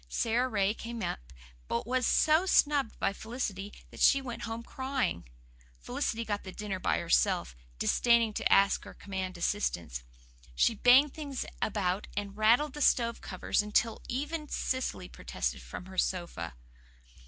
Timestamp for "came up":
0.73-1.31